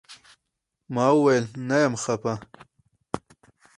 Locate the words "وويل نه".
1.15-1.77